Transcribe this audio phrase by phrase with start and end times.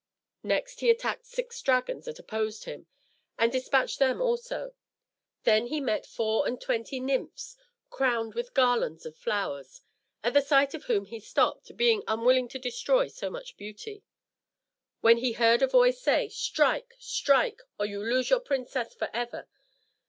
[0.41, 2.87] Next he attacked six dragons that opposed him,
[3.37, 4.73] and despatched them also.
[5.43, 7.55] Then he met four and twenty nymphs,
[7.91, 9.81] crowned with garlands of flowers,
[10.23, 14.01] at the sight of whom he stopped, being unwilling to destroy so much beauty;
[15.01, 16.95] when he heard a voice say, "Strike!
[16.97, 17.61] strike!
[17.77, 19.47] or you lose your princess for ever!"